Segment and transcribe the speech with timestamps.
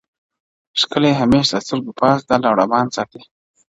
[0.79, 3.21] ښکلي همېش د سترګو پاس دا لړمان ساتي,